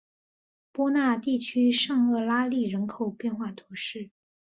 [0.71, 4.09] 波讷地区圣厄拉利人口变化图示